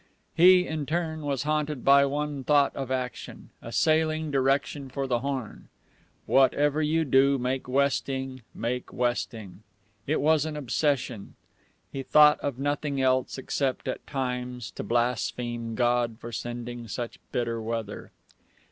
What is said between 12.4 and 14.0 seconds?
nothing else, except,